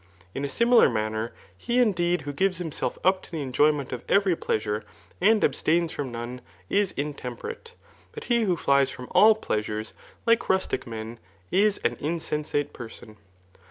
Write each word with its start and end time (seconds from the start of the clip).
In 0.33 0.43
a 0.43 0.49
similar 0.49 0.89
manner, 0.89 1.31
he 1.55 1.77
indeed 1.77 2.23
who 2.23 2.33
gives 2.33 2.57
himself 2.57 2.97
ap 3.05 3.21
to 3.21 3.31
the 3.31 3.43
enjoyment 3.43 3.89
(^ 3.89 4.01
every 4.09 4.35
pleasure, 4.35 4.83
and 5.21 5.43
abstains 5.43 5.91
from 5.91 6.11
njoae, 6.11 6.39
is 6.71 6.91
intemperate; 6.93 7.75
but 8.11 8.23
he 8.23 8.45
who 8.45 8.57
flies 8.57 8.89
from 8.89 9.09
all 9.11 9.35
pleasures,' 9.35 9.93
like 10.25 10.49
rustic 10.49 10.87
men, 10.87 11.19
is 11.51 11.77
an 11.85 11.97
insensate 11.99 12.73
person. 12.73 13.17